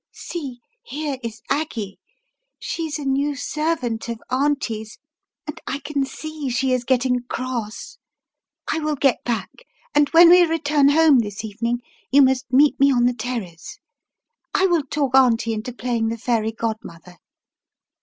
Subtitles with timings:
[0.15, 1.99] See, here is Aggie,
[2.57, 4.97] she's a new servant of Auntie's
[5.45, 7.99] and I can see she is getting cross.
[8.67, 9.51] I will get back,
[9.93, 13.77] and when we return home this evening you must meet me on the terrace.
[14.55, 17.17] I will talk Auntie into playing the fairy godmother."